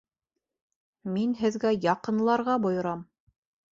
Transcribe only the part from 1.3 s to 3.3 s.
һеҙгә яҡынларға бойорам!